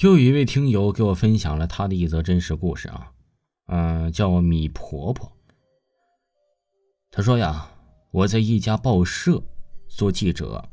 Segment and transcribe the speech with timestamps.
[0.00, 3.12] 又有一位听友给我分享了他的一则真实故事啊，
[3.66, 5.30] 嗯，叫米婆婆。
[7.10, 7.70] 他说呀，
[8.10, 9.42] 我在一家报社
[9.88, 10.66] 做记者，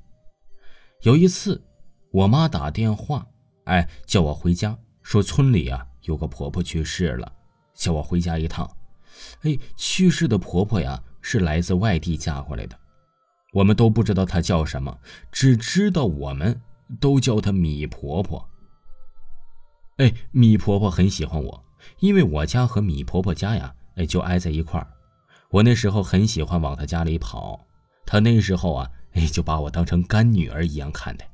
[1.01, 1.61] 有一次
[2.11, 3.27] 我妈打电话，
[3.65, 7.29] 哎，叫我回家，说村里啊有个婆婆去世了，
[7.75, 8.65] 叫我回家一趟。
[9.41, 12.79] 哎，去世的婆婆呀是来自外地嫁过来的，
[13.51, 14.97] 我们都不知道她叫什么，
[15.33, 16.61] 只知道我们
[17.01, 18.47] 都叫她米婆婆。
[19.97, 21.65] 哎，米婆婆很喜欢我，
[21.99, 24.87] 因为我家和米婆婆家呀，哎，就挨在一块儿。
[25.49, 27.65] 我那时候很喜欢往她家里跑，
[28.05, 31.27] 她那时候啊，哎，就把我当成干女儿一样看待。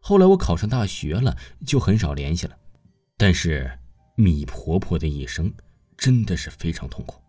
[0.00, 2.56] 后来我考上大学了，就很少联系了。
[3.18, 3.78] 但是
[4.16, 5.52] 米婆婆的一生
[5.96, 7.20] 真的是非常痛苦。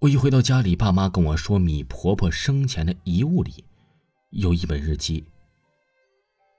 [0.00, 3.64] 我一回到家里，爸妈跟我说，米婆婆生前的遗物里
[4.30, 5.24] 有一本日记，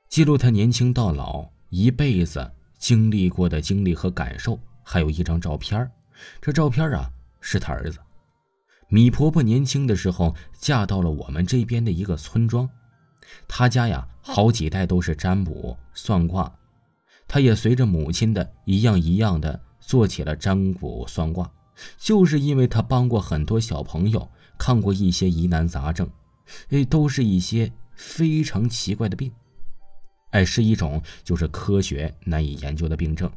[0.09, 1.47] 记录她年轻到老。
[1.71, 5.89] 一辈子经历过的经历和感受，还有一张照片
[6.41, 7.09] 这照片啊，
[7.39, 7.97] 是他儿子
[8.89, 12.69] 米婆婆年轻的时候嫁到了我们这边的一个村庄。
[13.47, 16.53] 她家呀，好几代都是占卜算卦，
[17.25, 21.49] 她也随着母亲的一样一样的做起了占卜算卦。
[21.97, 26.09] 就是因为她帮过很多小朋友，看过一些疑难杂症，
[26.71, 29.31] 哎，都是一些非常奇怪的病。
[30.31, 33.31] 哎，是一种就是科学难以研究的病症。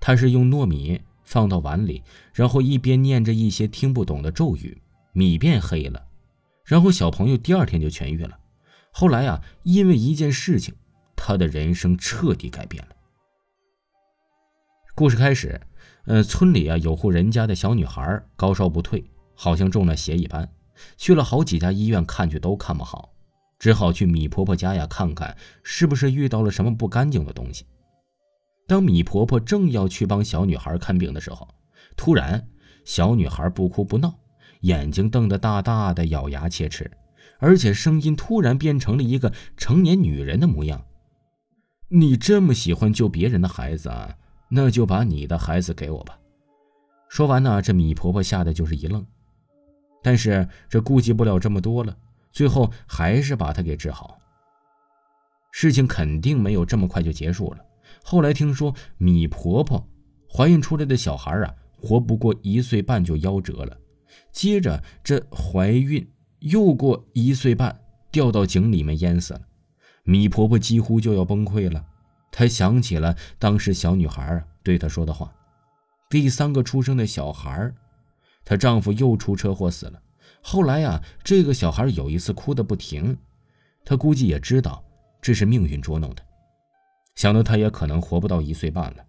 [0.00, 4.76] 他是用糯米放到碗里，然后一边念着一些听不懂的咒语，
[5.12, 6.06] 米变黑了，
[6.64, 8.38] 然后小朋友第二天就痊愈了。
[8.90, 10.74] 后来啊，因为一件事情，
[11.16, 12.90] 他的人生彻底改变了。
[14.94, 15.60] 故事开始，
[16.04, 19.02] 呃，村里啊有户人家的小女孩高烧不退，
[19.34, 20.52] 好像中了邪一般，
[20.98, 23.13] 去了好几家医院看去都看不好。
[23.64, 27.64] 只好去米婆婆家呀看看，是不是遇到了什么不干净的东西。
[28.66, 31.48] 当米婆婆正要去帮小女孩看病的时候，
[31.96, 32.46] 突然
[32.84, 34.18] 小女孩不哭不闹，
[34.60, 36.90] 眼睛瞪得大大的，咬牙切齿，
[37.38, 40.84] 而且声音突然变成了一个成年女人的模样。
[41.88, 44.14] 你这么喜欢救别人的孩子啊？
[44.50, 46.18] 那就把你的孩子给我吧。
[47.08, 49.06] 说完呢，这米婆婆吓得就是一愣，
[50.02, 51.96] 但是这顾及不了这么多了。
[52.34, 54.18] 最后还是把他给治好。
[55.52, 57.64] 事情肯定没有这么快就结束了。
[58.02, 59.88] 后来听说米婆婆
[60.28, 63.78] 怀孕出来的小孩啊，活不过一岁半就夭折了。
[64.32, 66.06] 接着这怀孕
[66.40, 67.80] 又过一岁半，
[68.10, 69.40] 掉到井里面淹死了。
[70.02, 71.86] 米婆婆几乎就要崩溃了。
[72.32, 75.32] 她想起了当时小女孩对她说的话
[76.10, 77.72] ：“第三个出生的小孩，
[78.44, 80.02] 她丈夫又出车祸死了。”
[80.46, 83.16] 后来呀，这个小孩有一次哭得不停，
[83.82, 84.84] 他估计也知道
[85.22, 86.22] 这是命运捉弄的，
[87.14, 89.02] 想到他也可能活不到一岁半了，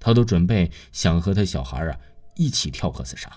[0.00, 1.96] 他都准备想和他小孩啊
[2.34, 3.30] 一起跳河自杀。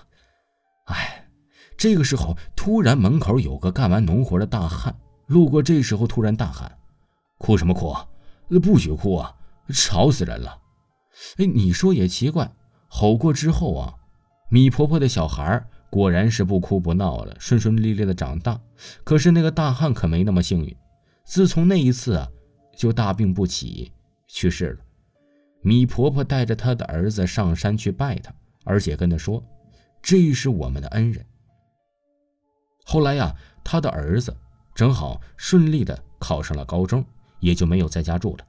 [0.86, 1.28] 哎，
[1.76, 4.92] 这个时候突然门口有个干完农活的大汉
[5.26, 6.76] 路过，这时候突然大喊
[7.38, 7.94] ：“哭什么哭？
[8.60, 9.32] 不许哭啊，
[9.72, 10.60] 吵死人了！”
[11.38, 12.52] 哎，你说也奇怪，
[12.88, 13.94] 吼过之后啊，
[14.50, 15.64] 米婆婆的小孩。
[15.94, 18.60] 果然是不哭不闹了，顺顺利利的长大。
[19.04, 20.76] 可是那个大汉可没那么幸运，
[21.24, 22.28] 自从那一次啊，
[22.76, 23.92] 就大病不起，
[24.26, 24.78] 去世了。
[25.62, 28.34] 米婆婆带着她的儿子上山去拜他，
[28.64, 29.40] 而且跟他说
[30.02, 31.24] ：“这是我们的恩人。”
[32.84, 34.36] 后来呀，他的儿子
[34.74, 37.04] 正好顺利的考上了高中，
[37.38, 38.44] 也就没有在家住了。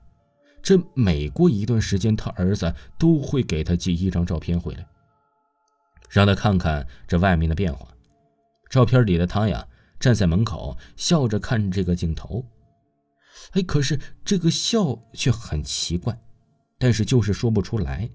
[0.63, 4.83] 这每过一段时间，他儿子都会给他寄一张照片回来。
[6.15, 7.85] 让他看看这外面的变化。
[8.69, 9.67] 照片里的他呀，
[9.99, 12.41] 站在门口笑着看这个镜头。
[13.51, 16.17] 哎，可是这个笑却很奇怪，
[16.77, 18.09] 但是就是说不出来。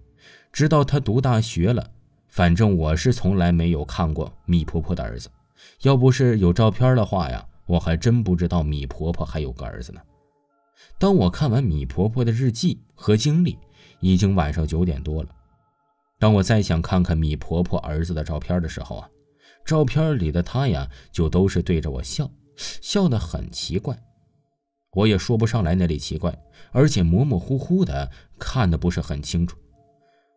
[0.50, 1.91] 直到他读大学了，
[2.27, 5.28] 反正我是从来没有看过米婆婆的儿子。
[5.83, 10.00] 要不是有照片的话呀，我还真不知道米婆婆还有个儿子呢。
[10.99, 13.59] 当我看完米婆婆的日记和经历，
[14.01, 15.28] 已经晚上九点多了。
[16.21, 19.09] 当我再想看看米婆婆儿子的照片的时候啊，
[19.65, 23.99] 照片里的他呀，就都是对着我笑，笑得很奇怪，
[24.93, 26.39] 我也说不上来哪里奇怪，
[26.72, 29.57] 而且模模糊糊的看的不是很清楚。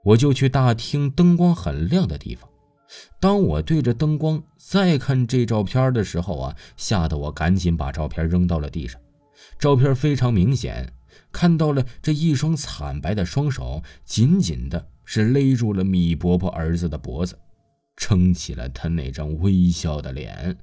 [0.06, 2.50] 我就去大厅灯光很亮的地方，
[3.19, 9.01] 当我对着灯光再看这照片的时候啊，吓得我赶紧把照片扔到了地上。
[9.59, 10.94] 照片非常明显，
[11.33, 14.88] 看到了这一双惨白的双手紧紧的。
[15.15, 17.38] 是勒住了米婆婆儿子的脖子，
[17.98, 20.57] 撑起了他那张微笑的脸。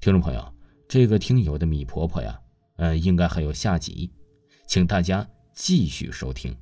[0.00, 0.54] 听众朋友，
[0.86, 2.40] 这个听友的米婆婆呀，
[2.76, 4.12] 呃，应该还有下集，
[4.68, 6.56] 请大家继续收听。